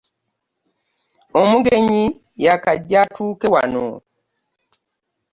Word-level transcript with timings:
Omugenyi 1.41 2.03
y'akajja 2.43 2.97
atuuke 3.05 3.47
wano. 3.53 3.85